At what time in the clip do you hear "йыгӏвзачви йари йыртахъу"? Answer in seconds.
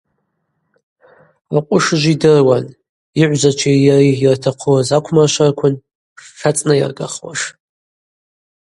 3.19-4.77